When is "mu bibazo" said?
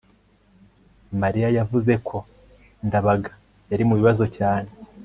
3.87-4.25